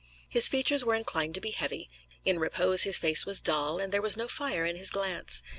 [0.27, 1.87] His features were inclined to be heavy;
[2.25, 5.43] in repose his face was dull, and there was no fire in his glance.